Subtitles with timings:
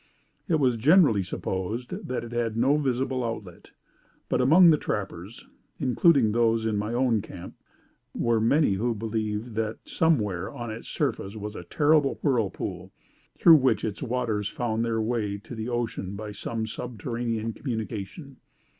[0.47, 3.69] It was generally supposed that it had no visible outlet;
[4.29, 5.45] but, among the trappers,
[5.79, 7.53] including those in my own camp,
[8.15, 12.91] were many who believed that somewhere on its surface was a terrible whirlpool,
[13.37, 18.37] through which its waters found their way to the ocean by some subterranean communication.